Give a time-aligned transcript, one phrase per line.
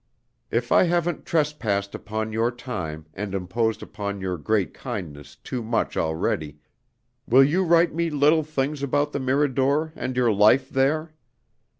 [0.49, 5.95] "If I haven't trespassed upon your time and imposed upon your great kindness too much
[5.95, 6.57] already,
[7.27, 11.13] will you write me little things about the Mirador and your life there?